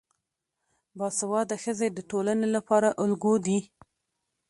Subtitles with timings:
[0.97, 3.59] باسواده ښځې د ټولنې لپاره الګو دي.